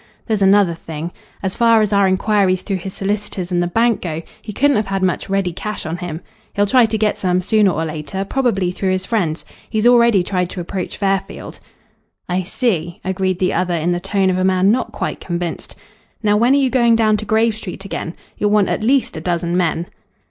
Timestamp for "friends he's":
9.05-9.85